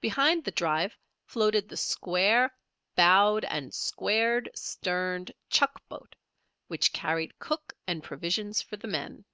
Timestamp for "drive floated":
0.52-1.68